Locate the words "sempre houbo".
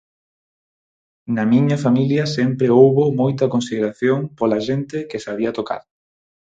2.37-3.03